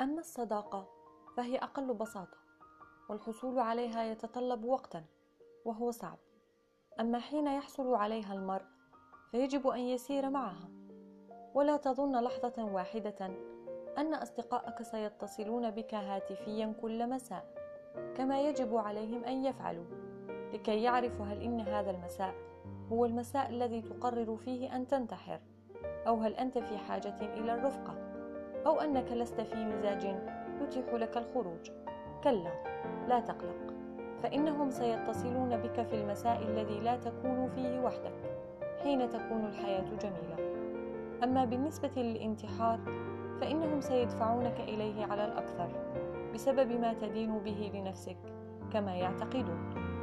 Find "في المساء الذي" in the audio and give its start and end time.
35.82-36.80